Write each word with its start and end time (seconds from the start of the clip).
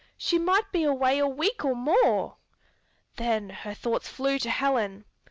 She 0.17 0.39
might 0.39 0.71
be 0.71 0.81
away 0.83 1.19
a 1.19 1.27
week 1.27 1.63
or 1.63 1.75
more. 1.75 2.37
Then 3.17 3.51
her 3.51 3.75
thoughts 3.75 4.07
flew 4.09 4.39
to 4.39 4.49
Helen. 4.49 5.05